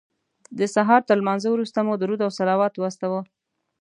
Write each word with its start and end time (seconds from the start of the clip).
د 0.59 0.59
سهار 0.75 1.01
تر 1.07 1.15
لمانځه 1.21 1.49
وروسته 1.51 1.79
مو 1.85 1.93
درود 2.01 2.19
او 2.25 2.31
صلوات 2.39 2.73
واستاوه. 2.77 3.21